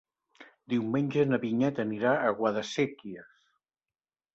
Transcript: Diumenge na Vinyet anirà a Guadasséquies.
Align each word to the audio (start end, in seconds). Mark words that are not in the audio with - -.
Diumenge 0.73 1.27
na 1.29 1.39
Vinyet 1.45 1.85
anirà 1.85 2.17
a 2.17 2.35
Guadasséquies. 2.43 3.33